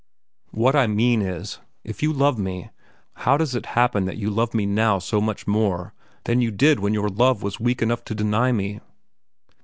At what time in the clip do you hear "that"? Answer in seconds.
4.05-4.17